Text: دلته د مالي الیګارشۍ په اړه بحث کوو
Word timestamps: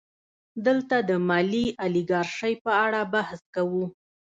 دلته 0.65 0.95
د 1.09 1.11
مالي 1.27 1.65
الیګارشۍ 1.85 2.53
په 2.63 2.71
اړه 2.85 3.01
بحث 3.13 3.39
کوو 3.55 3.85